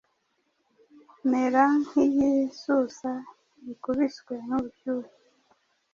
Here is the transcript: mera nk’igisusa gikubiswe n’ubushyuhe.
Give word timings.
mera 1.29 1.63
nk’igisusa 1.85 3.11
gikubiswe 3.65 4.33
n’ubushyuhe. 4.47 5.11